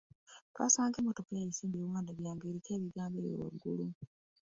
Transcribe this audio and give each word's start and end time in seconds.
Twasanga 0.51 0.95
emmotoka 0.97 1.29
eyo 1.33 1.47
esimbye 1.51 1.79
e 1.81 1.89
Wandegeya 1.91 2.31
ng'eriko 2.35 2.69
ebigambo 2.77 3.15
ebyo 3.19 3.35
waggulu. 3.41 3.85